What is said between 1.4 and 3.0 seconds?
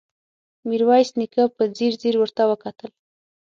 په ځير ځير ورته وکتل.